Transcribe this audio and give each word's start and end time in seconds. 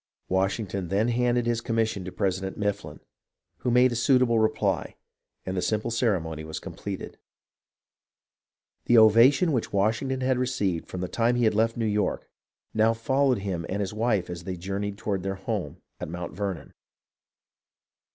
Washington 0.29 0.87
then 0.87 1.09
handed 1.09 1.45
his 1.45 1.61
commission 1.61 2.03
to 2.05 2.11
President 2.11 2.57
Mifflin, 2.57 3.01
who 3.57 3.69
made 3.69 3.91
a 3.91 3.95
suitable 3.95 4.39
reply, 4.39 4.95
and 5.45 5.55
the 5.55 5.61
simple 5.61 5.91
ceremony 5.91 6.43
was 6.43 6.59
completed. 6.59 7.19
The 8.85 8.97
ovation 8.97 9.51
which 9.51 9.71
Washington 9.71 10.21
had 10.21 10.39
received 10.39 10.87
from 10.87 11.01
the 11.01 11.07
time 11.07 11.35
when 11.35 11.43
he 11.43 11.49
left 11.51 11.77
New 11.77 11.85
York 11.85 12.27
now 12.73 12.93
followed 12.95 13.37
him 13.45 13.63
and 13.69 13.79
his 13.79 13.93
wife 13.93 14.27
as 14.27 14.43
they 14.43 14.57
journeyed 14.57 14.97
toward 14.97 15.21
their 15.21 15.35
home 15.35 15.77
at 15.99 16.09
Mount 16.09 16.33
Vernon. 16.33 16.73